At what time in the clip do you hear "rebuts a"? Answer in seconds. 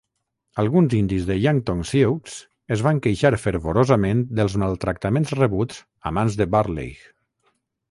5.43-6.17